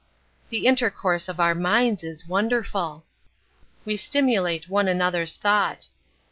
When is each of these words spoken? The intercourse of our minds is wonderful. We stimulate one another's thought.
The 0.49 0.65
intercourse 0.65 1.29
of 1.29 1.39
our 1.39 1.53
minds 1.53 2.03
is 2.03 2.27
wonderful. 2.27 3.05
We 3.85 3.97
stimulate 3.97 4.67
one 4.67 4.87
another's 4.87 5.35
thought. 5.35 5.89